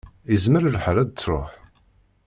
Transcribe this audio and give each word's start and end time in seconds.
Izmer 0.35 0.63
lḥal 0.75 0.97
ad 0.99 1.09
d-tṛuḥ. 1.11 1.51